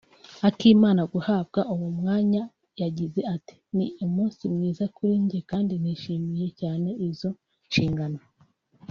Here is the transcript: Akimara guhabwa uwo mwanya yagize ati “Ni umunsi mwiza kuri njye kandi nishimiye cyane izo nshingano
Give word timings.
Akimara 0.47 1.03
guhabwa 1.13 1.61
uwo 1.73 1.89
mwanya 1.99 2.41
yagize 2.81 3.19
ati 3.35 3.55
“Ni 3.75 3.85
umunsi 4.05 4.43
mwiza 4.53 4.83
kuri 4.95 5.13
njye 5.23 5.39
kandi 5.51 5.73
nishimiye 5.81 6.47
cyane 6.59 6.89
izo 7.09 7.29
nshingano 7.69 8.19